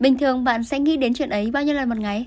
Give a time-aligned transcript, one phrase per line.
[0.00, 2.26] Bình thường bạn sẽ nghĩ đến chuyện ấy bao nhiêu lần một ngày?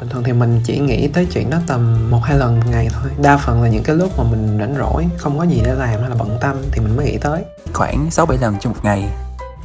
[0.00, 2.88] bình thường thì mình chỉ nghĩ tới chuyện đó tầm một hai lần một ngày
[2.92, 3.10] thôi.
[3.22, 6.00] Đa phần là những cái lúc mà mình rảnh rỗi không có gì để làm
[6.00, 7.42] hay là bận tâm thì mình mới nghĩ tới.
[7.72, 9.04] Khoảng 6 7 lần trong một ngày.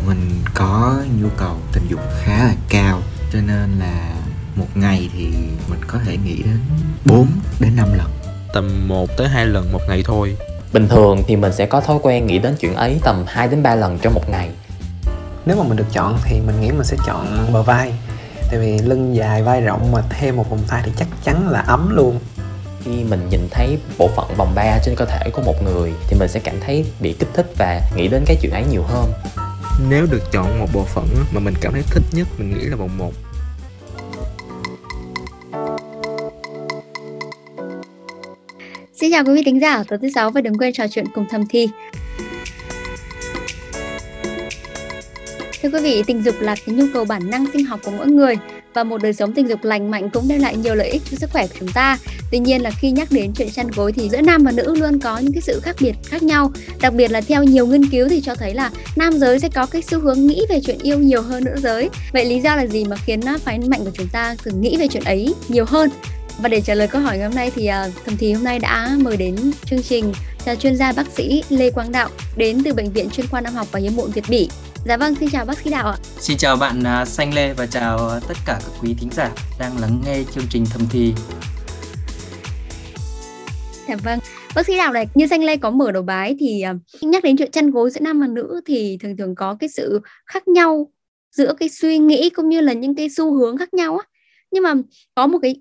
[0.08, 3.02] Mình có nhu cầu tình dục khá là cao
[3.34, 4.14] cho nên là
[4.56, 5.26] một ngày thì
[5.70, 6.60] mình có thể nghĩ đến
[7.06, 7.28] 4
[7.60, 8.08] đến 5 lần.
[8.54, 10.38] Tầm 1 tới 2 lần một ngày thôi.
[10.74, 13.64] Bình thường thì mình sẽ có thói quen nghĩ đến chuyện ấy tầm 2 đến
[13.64, 14.50] 3 lần trong một ngày.
[15.48, 17.94] Nếu mà mình được chọn thì mình nghĩ mình sẽ chọn bờ vai
[18.50, 21.60] tại vì lưng dài vai rộng mà thêm một vòng tay thì chắc chắn là
[21.60, 22.20] ấm luôn
[22.84, 26.18] Khi mình nhìn thấy bộ phận vòng ba trên cơ thể của một người thì
[26.20, 29.12] mình sẽ cảm thấy bị kích thích và nghĩ đến cái chuyện ấy nhiều hơn.
[29.90, 32.76] nếu được chọn một bộ phận mà mình cảm thấy thích nhất mình nghĩ là
[32.76, 33.12] vòng 1
[39.02, 41.26] Xin chào quý vị thính giả tối thứ sáu và đừng quên trò chuyện cùng
[41.30, 41.68] thầm thi.
[45.68, 48.08] Thưa quý vị, tình dục là cái nhu cầu bản năng sinh học của mỗi
[48.08, 48.36] người
[48.74, 51.18] và một đời sống tình dục lành mạnh cũng đem lại nhiều lợi ích cho
[51.18, 51.98] sức khỏe của chúng ta.
[52.32, 55.00] Tuy nhiên là khi nhắc đến chuyện chăn gối thì giữa nam và nữ luôn
[55.00, 56.52] có những cái sự khác biệt khác nhau.
[56.82, 59.66] Đặc biệt là theo nhiều nghiên cứu thì cho thấy là nam giới sẽ có
[59.66, 61.90] cái xu hướng nghĩ về chuyện yêu nhiều hơn nữ giới.
[62.14, 64.78] Vậy lý do là gì mà khiến à, phái mạnh của chúng ta thường nghĩ
[64.78, 65.90] về chuyện ấy nhiều hơn?
[66.42, 68.60] Và để trả lời câu hỏi ngày hôm nay thì uh, Thầm Thì hôm nay
[68.60, 70.14] đã mời đến chương trình
[70.46, 73.54] là chuyên gia bác sĩ Lê Quang Đạo đến từ Bệnh viện Chuyên khoa Nam
[73.54, 74.50] học và Hiếm muộn Việt Bỉ.
[74.88, 75.98] Dạ vâng, xin chào bác sĩ Đạo ạ.
[76.20, 79.32] Xin chào bạn à, Xanh Lê và chào à, tất cả các quý thính giả
[79.60, 81.14] đang lắng nghe chương trình thầm thì.
[83.88, 84.20] Dạ vâng,
[84.56, 87.38] bác sĩ Đạo này như Xanh Lê có mở đầu bái thì uh, nhắc đến
[87.38, 90.92] chuyện chăn gối giữa nam và nữ thì thường thường có cái sự khác nhau
[91.32, 94.08] giữa cái suy nghĩ cũng như là những cái xu hướng khác nhau á.
[94.52, 94.74] Nhưng mà
[95.16, 95.56] có một cái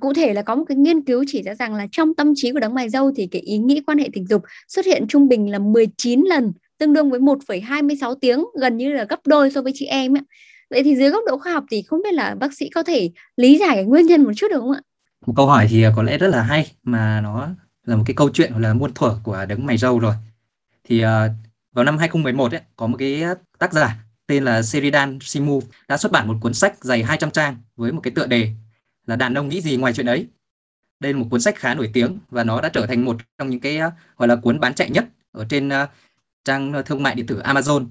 [0.00, 2.52] cụ thể là có một cái nghiên cứu chỉ ra rằng là trong tâm trí
[2.52, 5.28] của đấng mày dâu thì cái ý nghĩ quan hệ tình dục xuất hiện trung
[5.28, 6.52] bình là 19 lần
[6.82, 10.22] tương đương với 1,26 tiếng gần như là gấp đôi so với chị em ấy.
[10.70, 13.10] Vậy thì dưới góc độ khoa học thì không biết là bác sĩ có thể
[13.36, 14.80] lý giải cái nguyên nhân một chút được không ạ?
[15.26, 17.48] Một câu hỏi thì à, có lẽ rất là hay mà nó
[17.84, 20.14] là một cái câu chuyện là muôn thuở của đấng mày râu rồi.
[20.84, 21.08] Thì uh,
[21.72, 23.24] vào năm 2011 ấy, có một cái
[23.58, 23.96] tác giả
[24.26, 28.00] tên là Sheridan Simu đã xuất bản một cuốn sách dày 200 trang với một
[28.00, 28.48] cái tựa đề
[29.06, 30.26] là đàn ông nghĩ gì ngoài chuyện ấy.
[31.00, 33.50] Đây là một cuốn sách khá nổi tiếng và nó đã trở thành một trong
[33.50, 35.70] những cái à, gọi là cuốn bán chạy nhất ở trên
[36.44, 37.86] trang thương mại điện tử Amazon.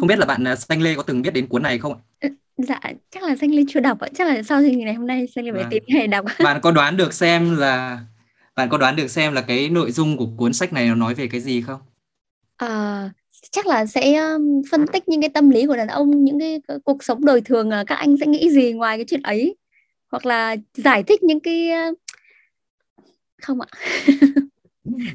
[0.00, 2.28] Không biết là bạn à, Xanh Lê có từng biết đến cuốn này không ạ?
[2.56, 2.80] Dạ,
[3.10, 4.08] chắc là Xanh Lê chưa đọc ạ.
[4.14, 5.70] Chắc là sau chương trình này hôm nay Xanh Lê phải Vâng.
[5.70, 6.24] tìm ngày đọc.
[6.44, 8.00] Bạn có đoán được xem là
[8.56, 11.14] bạn có đoán được xem là cái nội dung của cuốn sách này nó nói
[11.14, 11.80] về cái gì không?
[12.56, 13.08] Ờ,
[13.50, 16.60] chắc là sẽ um, phân tích những cái tâm lý của đàn ông, những cái
[16.84, 19.56] cuộc sống đời thường à, các anh sẽ nghĩ gì ngoài cái chuyện ấy
[20.10, 21.98] hoặc là giải thích những cái uh,
[23.42, 23.68] không ạ.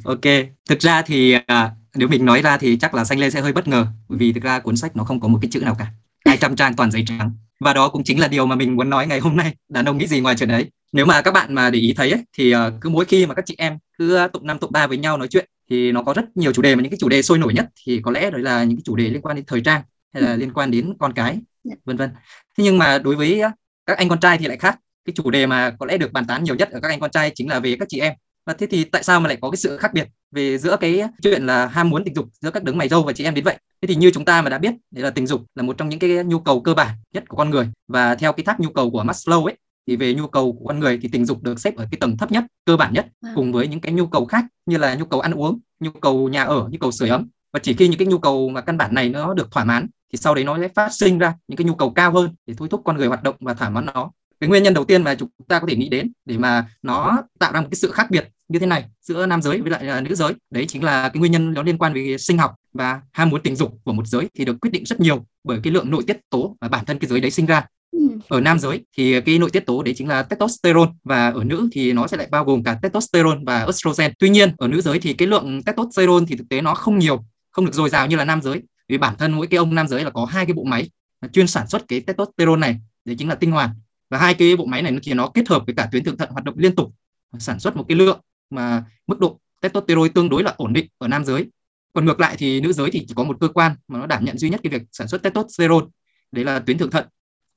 [0.04, 0.22] Ok,
[0.70, 3.54] thực ra thì à, nếu mình nói ra thì chắc là Xanh Lê sẽ hơi
[3.54, 5.76] bất ngờ bởi vì thực ra cuốn sách nó không có một cái chữ nào
[5.80, 5.88] cả.
[6.26, 7.32] 200 trang toàn giấy trắng.
[7.60, 9.56] Và đó cũng chính là điều mà mình muốn nói ngày hôm nay.
[9.70, 10.66] Đàn ông nghĩ gì ngoài chuyện đấy?
[10.92, 13.34] Nếu mà các bạn mà để ý thấy ấy, thì à, cứ mỗi khi mà
[13.34, 16.14] các chị em cứ tụng năm tụng ba với nhau nói chuyện thì nó có
[16.14, 18.32] rất nhiều chủ đề mà những cái chủ đề sôi nổi nhất thì có lẽ
[18.32, 19.82] đó là những cái chủ đề liên quan đến thời trang
[20.14, 21.76] hay là liên quan đến con cái Dạ.
[21.86, 22.10] vân vân.
[22.58, 23.52] Thế nhưng mà đối với à,
[23.86, 24.80] các anh con trai thì lại khác.
[25.06, 27.12] Cái chủ đề mà có lẽ được bàn tán nhiều nhất ở các anh con
[27.12, 28.14] trai chính là về các chị em
[28.46, 31.04] và thế thì tại sao mà lại có cái sự khác biệt về giữa cái
[31.22, 33.44] chuyện là ham muốn tình dục giữa các đấng mày râu và chị em đến
[33.44, 35.78] vậy thế thì như chúng ta mà đã biết đấy là tình dục là một
[35.78, 37.70] trong những cái nhu cầu cơ bản nhất của con người.
[37.88, 39.58] Và theo cái tháp nhu cầu của Maslow ấy
[39.88, 42.18] thì về nhu cầu của con người thì tình dục được xếp ở cái tầng
[42.18, 43.36] thấp nhất cơ bản nhất Wow.
[43.36, 46.30] cùng với những cái nhu cầu khác như là nhu cầu ăn uống nhu cầu
[46.30, 47.28] nhà ở nhu cầu sưởi ấm.
[47.54, 49.88] Và chỉ khi những cái nhu cầu mà căn bản này nó được thỏa mãn
[50.14, 52.54] thì sau đấy nó sẽ phát sinh ra những cái nhu cầu cao hơn để
[52.58, 55.04] thôi thúc con người hoạt động và thỏa mãn nó cái nguyên nhân đầu tiên
[55.04, 57.92] mà chúng ta có thể nghĩ đến để mà nó tạo ra một cái sự
[57.92, 60.84] khác biệt như thế này giữa nam giới với lại là nữ giới đấy chính
[60.84, 63.80] là cái nguyên nhân nó liên quan về sinh học và ham muốn tình dục
[63.84, 66.56] của một giới thì được quyết định rất nhiều bởi cái lượng nội tiết tố
[66.62, 67.66] mà bản thân cái giới đấy sinh ra.
[67.92, 68.00] Ừ.
[68.28, 71.70] ở nam giới thì cái nội tiết tố đấy chính là testosterone và ở nữ
[71.72, 74.12] thì nó sẽ lại bao gồm cả testosterone và estrogen.
[74.20, 77.26] Tuy nhiên ở nữ giới thì cái lượng testosterone thì thực tế nó không nhiều
[77.52, 78.62] không được dồi dào như là nam giới.
[78.90, 80.90] Vì bản thân mỗi cái ông nam giới là có hai cái bộ máy
[81.32, 83.70] chuyên sản xuất cái testosterone này đấy chính là tinh hoàn
[84.10, 86.18] và hai cái bộ máy này nó thì nó kết hợp với cả tuyến thượng
[86.18, 86.94] thận hoạt động liên tục
[87.40, 88.20] sản xuất một cái lượng
[88.50, 91.46] mà mức độ testosterone tương đối là ổn định ở nam giới.
[91.94, 94.26] Còn ngược lại thì nữ giới thì chỉ có một cơ quan mà nó đảm
[94.26, 95.86] nhận duy nhất cái việc sản xuất testosterone
[96.32, 97.06] đấy là tuyến thượng thận.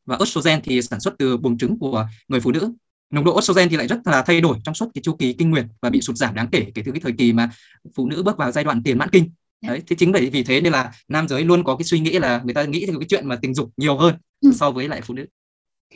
[0.07, 2.73] Và estrogen thì sản xuất từ buồng trứng của người phụ nữ.
[3.11, 5.51] Nồng độ estrogen thì lại rất là thay đổi trong suốt cái chu kỳ kinh
[5.51, 7.51] nguyệt và bị sụt giảm đáng kể kể từ cái thời kỳ mà
[7.95, 9.31] phụ nữ bước vào giai đoạn tiền mãn kinh.
[9.67, 12.19] Đấy thế chính bởi vì thế nên là nam giới luôn có cái suy nghĩ
[12.19, 14.53] là người ta nghĩ theo cái chuyện mà tình dục nhiều hơn Ừ.
[14.55, 15.27] so với lại phụ nữ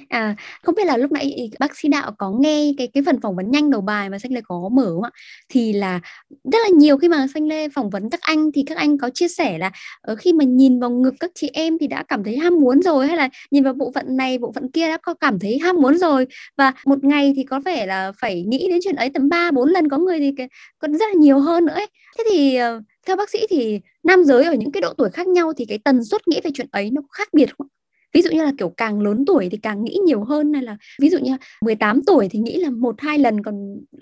[0.08, 3.36] À, không biết là lúc nãy bác sĩ Đạo có nghe cái cái phần phỏng
[3.36, 5.10] vấn nhanh đầu bài mà Xanh Lê có mở không ạ?
[5.48, 8.78] Thì là rất là nhiều khi mà Xanh Lê phỏng vấn các anh thì các
[8.78, 9.70] anh có chia sẻ là
[10.00, 12.82] ở khi mà nhìn vào ngực các chị em thì đã cảm thấy ham muốn
[12.82, 15.58] rồi hay là nhìn vào bộ phận này bộ phận kia đã có cảm thấy
[15.58, 16.26] ham muốn rồi
[16.56, 19.68] và một ngày thì có vẻ là phải nghĩ đến chuyện ấy tầm 3 4
[19.68, 20.32] lần có người thì
[20.78, 21.86] còn rất là nhiều hơn nữa ấy.
[22.18, 25.26] Thế thì ờ, theo bác sĩ thì nam giới ở những cái độ tuổi khác
[25.26, 27.66] nhau thì cái tần suất nghĩ về chuyện ấy nó khác biệt không?
[28.14, 30.76] Ví dụ như là kiểu càng lớn tuổi thì càng nghĩ nhiều hơn hay là
[31.00, 33.54] ví dụ như 18 tuổi thì nghĩ là một hai lần còn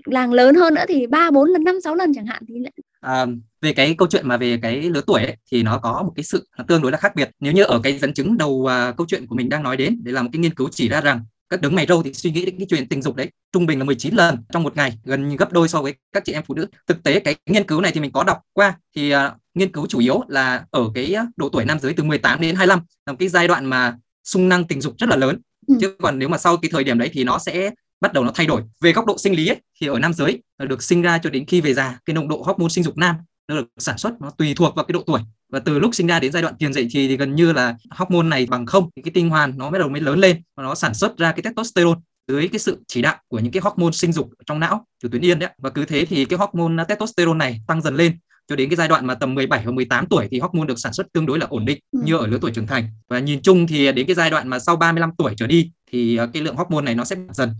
[0.05, 2.55] làng lớn hơn nữa thì ba bốn lần năm sáu lần chẳng hạn thì
[3.03, 3.27] à,
[3.61, 6.25] về cái câu chuyện mà về cái lứa tuổi ấy, thì nó có một cái
[6.25, 7.31] sự tương đối là khác biệt.
[7.41, 10.05] Nếu như ở cái dẫn chứng đầu uh, câu chuyện của mình đang nói đến
[10.05, 12.31] đấy là một cái nghiên cứu chỉ ra rằng các đứng mày râu thì suy
[12.31, 14.93] nghĩ đến cái chuyện tình dục đấy trung bình là 19 lần trong một ngày
[15.05, 16.67] gần như gấp đôi so với các chị em phụ nữ.
[16.87, 19.19] Thực tế cái nghiên cứu này thì mình có đọc qua thì uh,
[19.55, 22.79] nghiên cứu chủ yếu là ở cái độ tuổi nam giới từ 18 đến 25
[23.07, 25.41] là một cái giai đoạn mà sung năng tình dục rất là lớn.
[25.67, 25.75] Ừ.
[25.81, 27.71] chứ còn nếu mà sau cái thời điểm đấy thì nó sẽ
[28.01, 28.63] bắt đầu nó thay đổi.
[28.81, 31.47] Về góc độ sinh lý ấy, thì ở nam giới được sinh ra cho đến
[31.47, 33.17] khi về già cái nồng độ hormone sinh dục nam
[33.49, 35.21] nó được sản xuất nó tùy thuộc vào cái độ tuổi.
[35.53, 37.77] Và từ lúc sinh ra đến giai đoạn tiền dậy thì, thì gần như là
[37.91, 40.63] hormone này bằng không thì cái tinh hoàn nó bắt đầu mới lớn lên và
[40.63, 43.93] nó sản xuất ra cái testosterone dưới cái sự chỉ đạo của những cái hormone
[43.93, 47.39] sinh dục trong não từ tuyến yên đấy và cứ thế thì cái hormone testosterone
[47.39, 48.19] này tăng dần lên
[48.49, 50.93] cho đến cái giai đoạn mà tầm 17 và 18 tuổi thì hormone được sản
[50.93, 52.01] xuất tương đối là ổn định ừ.
[52.05, 54.59] như ở lứa tuổi trưởng thành và nhìn chung thì đến cái giai đoạn mà
[54.59, 57.51] sau 35 tuổi trở đi thì ờ, cái lượng hormone này nó sẽ dần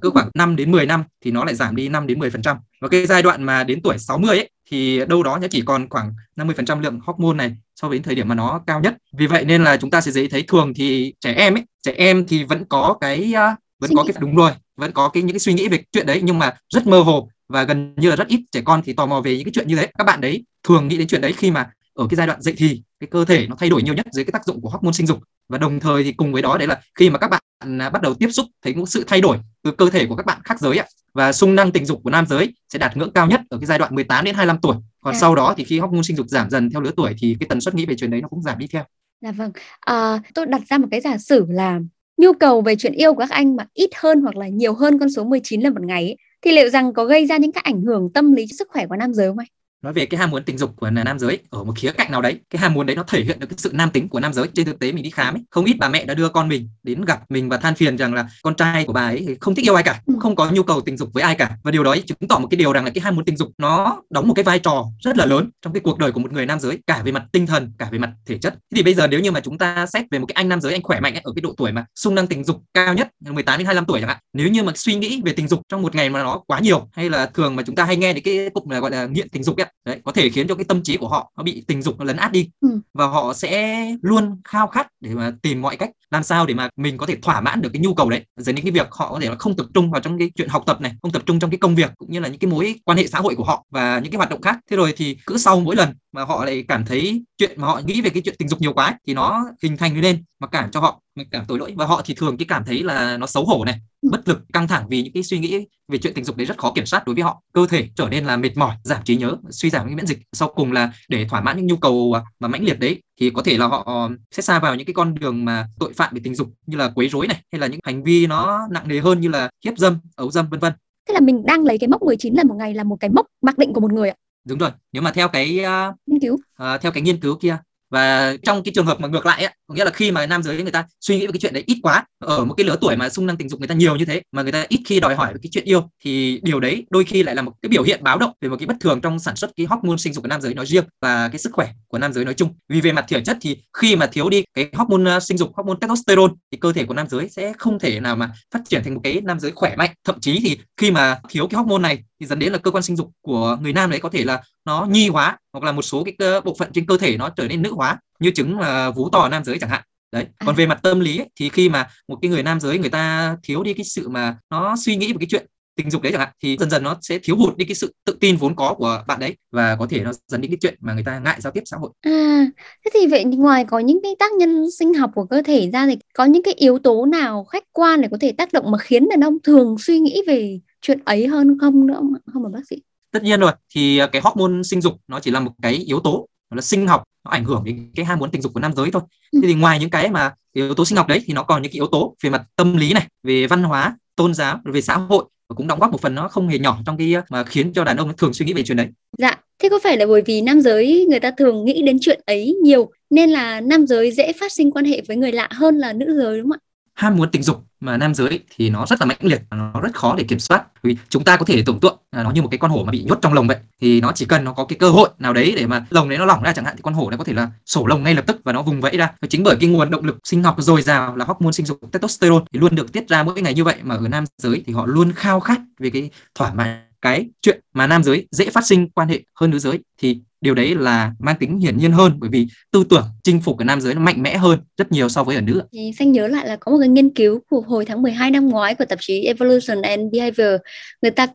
[0.00, 0.10] cứ ừ.
[0.14, 2.56] khoảng 5 đến 10 năm thì nó lại giảm đi 5 đến 10%.
[2.80, 5.88] Và cái giai đoạn mà đến tuổi 60 ấy thì đâu đó nó chỉ còn
[5.88, 8.96] khoảng 50% lượng hormone này so với thời điểm mà nó cao nhất.
[9.12, 11.92] Vì vậy nên là chúng ta sẽ dễ thấy thường thì trẻ em ấy, trẻ
[11.92, 15.22] em thì vẫn có cái uh, vẫn suy có cái đúng rồi, vẫn có cái
[15.22, 18.10] những cái suy nghĩ về chuyện đấy nhưng mà rất mơ hồ và gần như
[18.10, 20.04] là rất ít trẻ con thì tò mò về những cái chuyện như thế các
[20.04, 22.82] bạn đấy thường nghĩ đến chuyện đấy khi mà ở cái giai đoạn dậy thì
[23.00, 25.06] cái cơ thể nó thay đổi nhiều nhất dưới cái tác dụng của hormone sinh
[25.06, 25.18] dục
[25.48, 27.42] và đồng thời thì cùng với đó đấy là khi mà các bạn
[27.80, 30.26] à, bắt đầu tiếp xúc thấy một sự thay đổi từ cơ thể của các
[30.26, 33.12] bạn khác giới ạ và sung năng tình dục của nam giới sẽ đạt ngưỡng
[33.12, 35.18] cao nhất ở cái giai đoạn 18 đến 25 tuổi còn à.
[35.18, 37.60] sau đó thì khi hormone sinh dục giảm dần theo lứa tuổi thì cái tần
[37.60, 38.84] suất nghĩ về chuyện đấy nó cũng giảm đi theo.
[39.20, 39.52] Dạ vâng.
[39.80, 41.80] À, tôi đặt ra một cái giả sử là
[42.16, 44.98] nhu cầu về chuyện yêu của các anh mà ít hơn hoặc là nhiều hơn
[44.98, 47.62] con số 19 lần một ngày ấy, thì liệu rằng có gây ra những cái
[47.62, 49.48] ảnh hưởng tâm lý sức khỏe của nam giới không anh?
[49.82, 52.22] Nói về cái ham muốn tình dục của nam giới ở một khía cạnh nào
[52.22, 54.32] đấy cái ham muốn đấy nó thể hiện được cái sự nam tính của nam
[54.32, 54.48] giới.
[54.54, 56.68] Trên thực tế mình đi khám ấy không ít bà mẹ đã đưa con mình
[56.82, 59.66] đến gặp mình và than phiền rằng là con trai của bà ấy không thích
[59.66, 60.20] yêu ai cả cũng ừ.
[60.20, 61.50] không có nhu cầu tình dục với ai cả.
[61.62, 63.48] Và điều đó chứng tỏ một cái điều rằng là cái ham muốn tình dục
[63.58, 66.32] nó đóng một cái vai trò rất là lớn trong cái cuộc đời của một
[66.32, 68.52] người nam giới cả về mặt tinh thần cả về mặt thể chất.
[68.52, 70.60] Thế thì bây giờ nếu như mà chúng ta xét về một cái anh nam
[70.60, 72.94] giới anh khỏe mạnh ấy, ở cái độ tuổi mà sung năng tình dục cao
[72.94, 75.60] nhất 18 đến 25 tuổi chẳng hạn nếu như mà suy nghĩ về tình dục
[75.68, 78.12] trong một ngày mà nó quá nhiều hay là thường mà chúng ta hay nghe
[78.12, 80.54] đến cái cụm là gọi là nghiện tình dục ấy, đấy có thể khiến cho
[80.54, 82.50] cái tâm trí của họ nó bị tình dục nó lấn át đi.
[82.60, 82.80] Ừ.
[82.94, 86.68] và họ sẽ luôn khao khát để mà tìm mọi cách làm sao để mà
[86.76, 88.24] mình có thể thỏa mãn được cái nhu cầu đấy.
[88.36, 90.48] Dẫn đến cái việc họ có thể là không tập trung vào trong cái chuyện
[90.48, 92.50] học tập này không tập trung trong cái công việc cũng như là những cái
[92.50, 94.58] mối quan hệ xã hội của họ và những cái hoạt động khác.
[94.70, 97.80] Thế rồi thì cứ sau mỗi lần mà họ lại cảm thấy chuyện mà họ
[97.84, 100.70] nghĩ về cái chuyện tình dục nhiều quá thì nó hình thành lên mà cản
[100.70, 101.00] cho họ
[101.30, 101.74] cảm tội lỗi.
[101.76, 104.08] Và họ thì thường cái cảm thấy là nó xấu hổ này ừ.
[104.12, 106.58] bất lực căng thẳng vì những cái suy nghĩ về chuyện tình dục đấy rất
[106.58, 107.42] khó kiểm soát đối với họ.
[107.52, 110.18] Cơ thể trở nên là mệt mỏi giảm trí nhớ suy giảm cái miễn dịch.
[110.32, 113.42] Sau cùng là để thỏa mãn những nhu cầu mà mãnh liệt đấy thì có
[113.42, 116.34] thể là họ sẽ xa vào những cái con đường mà tội phạm về tình
[116.34, 119.20] dục như là quấy rối này hay là những hành vi nó nặng nề hơn
[119.20, 120.72] như là hiếp dâm ấu dâm vân vân.
[121.08, 123.26] Thế là mình đang lấy cái mốc 19 lần một ngày là một cái mốc
[123.42, 124.16] mặc định của một người ạ.
[124.44, 124.70] Đúng rồi.
[124.92, 126.34] Nếu mà theo cái uh, nghiên cứu.
[126.34, 127.58] uh, theo cái nghiên cứu kia
[127.90, 130.42] và trong cái trường hợp mà ngược lại ấy, có nghĩa là khi mà nam
[130.42, 132.76] giới người ta suy nghĩ về cái chuyện đấy ít quá ở một cái lứa
[132.80, 134.80] tuổi mà xung năng tình dục người ta nhiều như thế mà người ta ít
[134.86, 137.52] khi đòi hỏi về cái chuyện yêu thì điều đấy đôi khi lại là một
[137.62, 139.96] cái biểu hiện báo động về một cái bất thường trong sản xuất cái hormone
[139.96, 142.34] sinh dục của nam giới nói riêng và cái sức khỏe của nam giới nói
[142.34, 142.54] chung.
[142.68, 145.52] Vì về mặt thể chất thì khi mà thiếu đi cái hormone ờ, sinh dục
[145.56, 148.84] hormone testosterone thì cơ thể của nam giới sẽ không thể nào mà phát triển
[148.84, 149.90] thành một cái nam giới khỏe mạnh.
[150.04, 152.82] Thậm chí thì khi mà thiếu cái hormone này thì dẫn đến là cơ quan
[152.82, 155.82] sinh dục của người nam đấy có thể là nó nhi hóa hoặc là một
[155.82, 158.58] số cái cơ, bộ phận trên cơ thể nó trở nên nữ hóa như chứng
[158.58, 160.46] là vú tò nam giới chẳng hạn đấy à.
[160.46, 162.90] còn về mặt tâm lý ấy, thì khi mà một cái người nam giới người
[162.90, 165.46] ta thiếu đi cái sự mà nó suy nghĩ về cái chuyện
[165.76, 167.94] tình dục đấy chẳng hạn thì dần dần nó sẽ thiếu hụt đi cái sự
[168.04, 170.74] tự tin vốn có của bạn đấy và có thể nó dẫn đến cái chuyện
[170.80, 171.90] mà người ta ngại giao tiếp xã hội.
[172.00, 172.46] À,
[172.84, 175.86] thế thì vậy ngoài có những cái tác nhân sinh học của cơ thể ra
[175.86, 178.78] thì có những cái yếu tố nào khách quan để có thể tác động mà
[178.78, 182.00] khiến đàn ông thường suy nghĩ về chuyện ấy hơn không nữa
[182.32, 182.76] không mà bác sĩ?
[183.12, 186.28] Tất nhiên rồi, thì cái hormone sinh dục nó chỉ là một cái yếu tố
[186.50, 188.72] nó là sinh học nó ảnh hưởng đến cái ham muốn tình dục của nam
[188.76, 189.02] giới thôi.
[189.30, 189.38] Ừ.
[189.42, 191.72] Thế thì ngoài những cái mà yếu tố sinh học đấy thì nó còn những
[191.72, 194.96] cái yếu tố về mặt tâm lý này, về văn hóa, tôn giáo, về xã
[194.96, 197.72] hội và cũng đóng góp một phần nó không hề nhỏ trong cái mà khiến
[197.72, 198.88] cho đàn ông thường suy nghĩ về chuyện đấy.
[199.18, 202.20] Dạ, thế có phải là bởi vì nam giới người ta thường nghĩ đến chuyện
[202.26, 205.78] ấy nhiều nên là nam giới dễ phát sinh quan hệ với người lạ hơn
[205.78, 206.66] là nữ giới đúng không ạ?
[206.94, 209.94] Ham muốn tình dục mà nam giới thì nó rất là mãnh liệt nó rất
[209.94, 210.64] khó để kiểm soát.
[210.82, 212.92] Vì chúng ta có thể tưởng tượng là nó như một cái con hổ mà
[212.92, 213.56] bị nhốt trong lồng vậy.
[213.80, 216.18] Thì nó chỉ cần nó có cái cơ hội nào đấy để mà lồng đấy
[216.18, 218.14] nó lỏng ra chẳng hạn, thì con hổ nó có thể là sổ lồng ngay
[218.14, 219.12] lập tức và nó vùng vẫy ra.
[219.20, 221.80] Và chính bởi cái nguồn động lực sinh học dồi dào là hormone sinh dục
[221.92, 224.72] testosterone thì luôn được tiết ra mỗi ngày như vậy mà ở nam giới thì
[224.72, 228.66] họ luôn khao khát về cái thỏa mãn cái chuyện mà nam giới dễ phát
[228.66, 229.78] sinh quan hệ hơn nữ giới.
[229.98, 233.58] Thì điều đấy là mang tính hiển nhiên hơn bởi vì tư tưởng chinh phục
[233.58, 235.62] của nam giới nó mạnh mẽ hơn rất nhiều so với ở nữ.
[235.72, 238.48] Thì xanh nhớ lại là có một cái nghiên cứu của hồi tháng 12 năm
[238.48, 240.60] ngoái của tạp chí Evolution and Behavior.
[241.02, 241.26] Người ta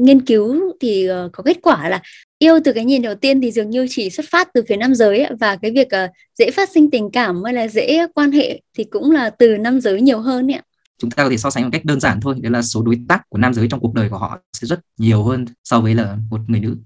[0.00, 2.02] nghiên cứu thì ờ, có kết quả là
[2.38, 4.94] yêu từ cái nhìn đầu tiên thì dường như chỉ xuất phát từ phía nam
[4.94, 8.60] giới và cái việc uh, dễ phát sinh tình cảm hay là dễ quan hệ
[8.78, 10.62] thì cũng là từ nam giới nhiều hơn ạ
[10.98, 13.00] chúng ta có thể so sánh một cách đơn giản thôi đấy là số đối
[13.08, 15.94] tác của nam giới trong cuộc đời của họ sẽ rất nhiều hơn so với
[15.94, 16.76] là một người nữ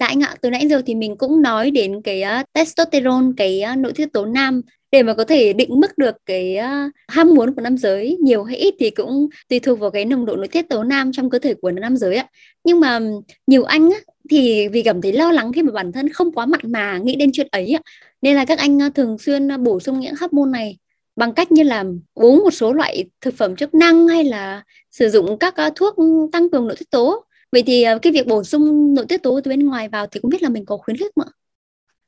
[0.00, 3.62] Dạ anh ạ, từ nãy giờ thì mình cũng nói đến cái uh, testosterone, cái
[3.72, 4.62] uh, nội tiết tố nam.
[4.92, 8.44] Để mà có thể định mức được cái uh, ham muốn của nam giới nhiều
[8.44, 11.30] hay ít thì cũng tùy thuộc vào cái nồng độ nội tiết tố nam trong
[11.30, 12.26] cơ thể của nam giới ạ.
[12.64, 13.00] Nhưng mà
[13.46, 13.98] nhiều anh á,
[14.30, 17.16] thì vì cảm thấy lo lắng khi mà bản thân không quá mặn mà nghĩ
[17.16, 17.82] đến chuyện ấy ạ,
[18.22, 20.78] nên là các anh uh, thường xuyên uh, bổ sung những hormone này
[21.16, 21.84] bằng cách như là
[22.14, 25.94] uống một số loại thực phẩm chức năng hay là sử dụng các uh, thuốc
[26.32, 27.24] tăng cường nội tiết tố
[27.54, 30.20] vậy thì ờ, cái việc bổ sung nội tiết tố từ bên ngoài vào thì
[30.20, 31.30] cũng biết là mình có khuyến khích không ạ?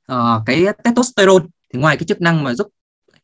[0.06, 2.68] À, cái testosterone thì ngoài cái chức năng mà giúp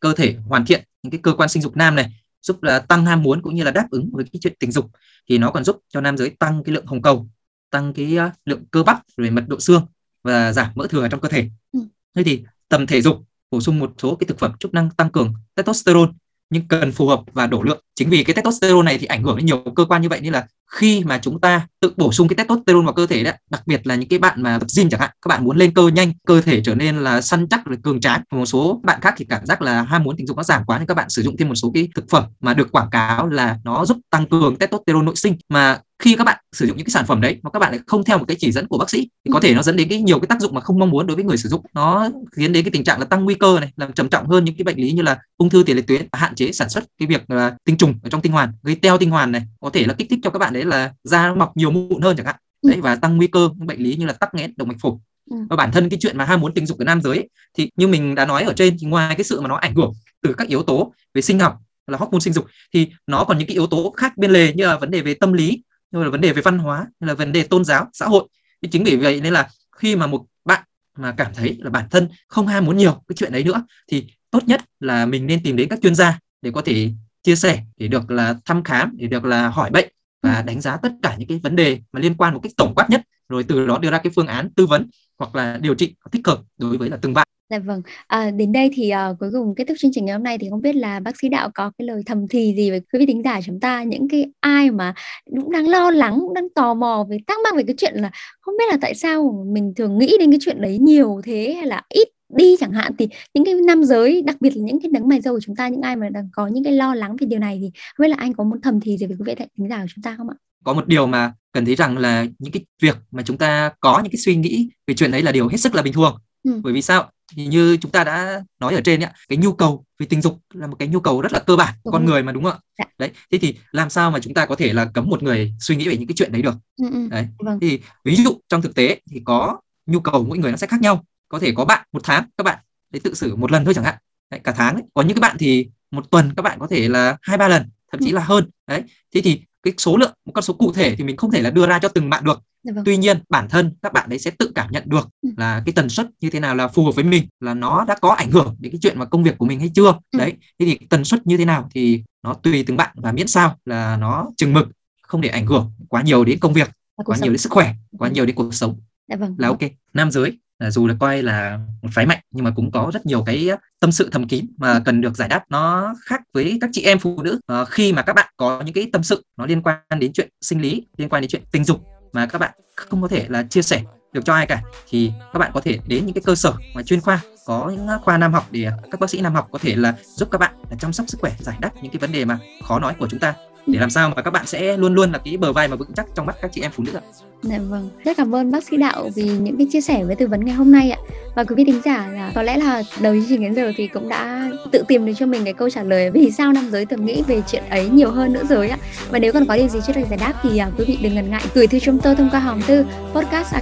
[0.00, 2.12] cơ thể hoàn thiện những cái cơ quan sinh dục nam này
[2.42, 4.90] giúp là tăng ham muốn cũng như là đáp ứng với cái chuyện tình dục
[5.28, 7.26] thì nó còn giúp cho nam giới tăng cái lượng hồng cầu
[7.70, 9.86] tăng cái uh, lượng cơ bắp rồi mật độ xương
[10.22, 11.48] và giảm mỡ thừa trong cơ thể.
[11.72, 11.80] Ừ.
[12.14, 13.16] thế thì tầm thể dục
[13.50, 16.10] bổ sung một số cái thực phẩm chức năng tăng cường testosterone
[16.50, 19.36] nhưng cần phù hợp và đổ lượng chính vì cái testosterone này thì ảnh hưởng
[19.36, 22.28] đến nhiều cơ quan như vậy nên là khi mà chúng ta tự bổ sung
[22.28, 24.90] cái testosterone vào cơ thể đấy đặc biệt là những cái bạn mà tập gym
[24.90, 27.64] chẳng hạn các bạn muốn lên cơ nhanh cơ thể trở nên là săn chắc
[27.64, 30.36] rồi cường tráng một số bạn khác thì cảm giác là ham muốn tình dục
[30.36, 32.54] nó giảm quá nên các bạn sử dụng thêm một số cái thực phẩm mà
[32.54, 35.36] được quảng cáo là nó giúp tăng cường testosterone nội sinh.
[35.48, 37.80] Mà khi các bạn sử dụng những cái sản phẩm đấy mà các bạn lại
[37.86, 39.88] không theo một cái chỉ dẫn của bác sĩ thì có thể nó dẫn đến
[39.88, 41.62] cái nhiều cái tác dụng mà không mong muốn đối với người sử dụng.
[41.74, 44.44] Nó khiến đến cái tình trạng là tăng nguy cơ này làm trầm trọng hơn
[44.44, 46.84] những cái bệnh lý như là ung thư tiền liệt tuyến hạn chế sản xuất
[46.98, 49.70] cái việc là tinh trùng ở trong tinh hoàn gây teo tinh hoàn này có
[49.70, 52.26] thể là kích thích cho các bạn đấy là da mọc nhiều mụn hơn chẳng
[52.26, 52.70] hạn ừ.
[52.70, 54.92] đấy và tăng nguy cơ những bệnh lý như là tắc nghẽn động mạch phổi
[55.30, 55.36] ừ.
[55.50, 57.70] và bản thân cái chuyện mà ham muốn tình dục của nam giới ấy, thì
[57.76, 60.34] như mình đã nói ở trên thì ngoài cái sự mà nó ảnh hưởng từ
[60.38, 63.54] các yếu tố về sinh học là hormone sinh dục thì nó còn những cái
[63.54, 66.20] yếu tố khác bên lề như là vấn đề về tâm lý như là vấn
[66.20, 68.28] đề về văn hóa như là vấn đề tôn giáo xã hội
[68.62, 70.62] thì chính vì vậy nên là khi mà một bạn
[70.98, 74.06] mà cảm thấy là bản thân không ham muốn nhiều cái chuyện đấy nữa thì
[74.30, 76.90] tốt nhất là mình nên tìm đến các chuyên gia để có thể
[77.22, 79.88] chia sẻ để được là thăm khám để được là hỏi bệnh
[80.22, 80.42] và ừ.
[80.46, 82.90] đánh giá tất cả những cái vấn đề mà liên quan một cách tổng quát
[82.90, 85.94] nhất rồi từ đó đưa ra cái phương án tư vấn hoặc là điều trị
[86.12, 89.30] thích hợp đối với là từng bạn Dạ vâng, à, đến đây thì uh, cuối
[89.32, 91.50] cùng kết thúc chương trình ngày hôm nay thì không biết là bác sĩ đạo
[91.54, 94.26] có cái lời thầm thì gì với quý vị thính giả chúng ta những cái
[94.40, 97.74] ai mà cũng đang lo lắng, cũng đang tò mò về thắc mắc về cái
[97.78, 98.10] chuyện là
[98.40, 101.66] không biết là tại sao mình thường nghĩ đến cái chuyện đấy nhiều thế hay
[101.66, 104.90] là ít đi chẳng hạn thì những cái nam giới đặc biệt là những cái
[104.92, 107.16] đấng mày dâu của chúng ta những ai mà đang có những cái lo lắng
[107.20, 109.24] về điều này thì không biết là anh có muốn thầm thì gì với quý
[109.26, 110.36] vị thính giả của chúng ta không ạ?
[110.64, 114.00] Có một điều mà cần thấy rằng là những cái việc mà chúng ta có
[114.02, 116.18] những cái suy nghĩ về chuyện đấy là điều hết sức là bình thường.
[116.42, 116.60] Ừ.
[116.62, 117.10] Bởi vì sao?
[117.36, 120.38] thì như chúng ta đã nói ở trên ấy, cái nhu cầu về tình dục
[120.54, 122.52] là một cái nhu cầu rất là cơ bản của con người mà đúng không
[122.52, 122.84] ạ dạ.
[122.98, 125.76] đấy thế thì làm sao mà chúng ta có thể là cấm một người suy
[125.76, 127.08] nghĩ về những cái chuyện đấy được ừ, ừ.
[127.10, 127.60] đấy vâng.
[127.60, 130.80] thì ví dụ trong thực tế thì có nhu cầu mỗi người nó sẽ khác
[130.80, 132.58] nhau có thể có bạn một tháng các bạn
[132.90, 133.94] để tự xử một lần thôi chẳng hạn
[134.30, 134.82] đấy, cả tháng ấy.
[134.94, 137.70] có những cái bạn thì một tuần các bạn có thể là hai ba lần
[137.92, 138.14] thậm chí ừ.
[138.14, 138.82] là hơn đấy
[139.14, 141.50] thế thì cái số lượng một con số cụ thể thì mình không thể là
[141.50, 142.84] đưa ra cho từng bạn được dạ vâng.
[142.84, 145.28] tuy nhiên bản thân các bạn đấy sẽ tự cảm nhận được ừ.
[145.36, 147.96] là cái tần suất như thế nào là phù hợp với mình là nó đã
[148.00, 150.18] có ảnh hưởng đến cái chuyện mà công việc của mình hay chưa ừ.
[150.18, 153.26] đấy thế thì tần suất như thế nào thì nó tùy từng bạn và miễn
[153.26, 154.68] sao là nó chừng mực
[155.02, 157.24] không để ảnh hưởng quá nhiều đến công việc quá sống.
[157.24, 159.34] nhiều đến sức khỏe quá nhiều đến cuộc sống dạ vâng.
[159.38, 159.60] là ok
[159.94, 163.22] nam giới dù là coi là một phái mạnh nhưng mà cũng có rất nhiều
[163.26, 166.82] cái tâm sự thầm kín mà cần được giải đáp nó khác với các chị
[166.82, 167.40] em phụ nữ.
[167.46, 170.28] À, khi mà các bạn có những cái tâm sự nó liên quan đến chuyện
[170.40, 171.80] sinh lý liên quan đến chuyện tình dục
[172.12, 173.82] mà các bạn không có thể là chia sẻ
[174.12, 176.82] được cho ai cả thì các bạn có thể đến những cái cơ sở mà
[176.82, 179.76] chuyên khoa có những khoa nam học để các bác sĩ nam học có thể
[179.76, 182.38] là giúp các bạn chăm sóc sức khỏe giải đáp những cái vấn đề mà
[182.68, 183.34] khó nói của chúng ta
[183.66, 185.92] để làm sao mà các bạn sẽ luôn luôn là cái bờ vai mà vững
[185.96, 187.02] chắc trong mắt các chị em phụ nữ ạ.
[187.42, 190.26] Dạ vâng, rất cảm ơn bác sĩ Đạo vì những cái chia sẻ với tư
[190.26, 190.98] vấn ngày hôm nay ạ.
[191.36, 193.86] Và quý vị thính giả là có lẽ là đầu chương trình đến giờ thì
[193.86, 196.86] cũng đã tự tìm được cho mình cái câu trả lời vì sao nam giới
[196.86, 198.78] thường nghĩ về chuyện ấy nhiều hơn nữ giới ạ.
[199.10, 201.14] Và nếu còn có điều gì chưa được giải đáp thì à, quý vị đừng
[201.14, 203.54] ngần ngại gửi thư chúng tôi thông qua hòm thư podcast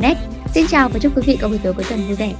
[0.00, 0.16] net
[0.54, 2.32] Xin chào và chúc quý vị có buổi tối cuối tuần vui vẻ.